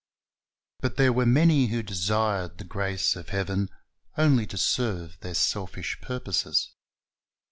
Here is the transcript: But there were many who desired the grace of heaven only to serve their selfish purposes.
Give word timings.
But 0.79 0.95
there 0.97 1.13
were 1.13 1.27
many 1.27 1.67
who 1.67 1.83
desired 1.83 2.57
the 2.57 2.63
grace 2.63 3.15
of 3.15 3.29
heaven 3.29 3.69
only 4.17 4.47
to 4.47 4.57
serve 4.57 5.19
their 5.19 5.35
selfish 5.35 6.01
purposes. 6.01 6.71